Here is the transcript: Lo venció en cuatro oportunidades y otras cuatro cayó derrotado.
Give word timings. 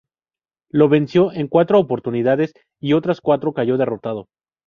Lo 0.71 0.89
venció 0.89 1.31
en 1.31 1.47
cuatro 1.47 1.77
oportunidades 1.77 2.53
y 2.79 2.93
otras 2.93 3.21
cuatro 3.21 3.53
cayó 3.53 3.77
derrotado. 3.77 4.29